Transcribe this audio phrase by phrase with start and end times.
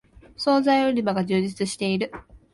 [0.35, 2.11] そうざい売り場が充実している